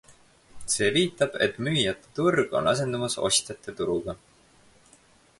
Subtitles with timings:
[0.75, 4.17] See viitab, et müüjate turg on asendumas ostjate turuga.